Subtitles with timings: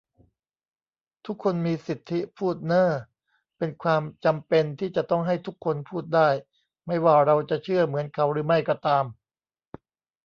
[1.25, 2.89] ทุกคนมีสิทธิพูดเน้อ
[3.57, 6.29] เป็นความจำเป็นที่จะต้องให้ทุกคนพูดได้
[6.87, 9.05] ไม่ว่าเราจะเชื่อเหมือนเขาหรือไม่ก็ตาม